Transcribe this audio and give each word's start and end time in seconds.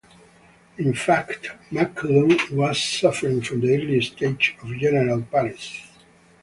In 0.79 0.95
fact, 0.95 1.51
McCullough 1.69 2.49
was 2.55 2.81
suffering 2.83 3.39
from 3.39 3.59
the 3.61 3.71
early 3.75 4.01
stages 4.01 4.55
of 4.63 4.75
general 4.77 5.21
paresis. 5.31 5.91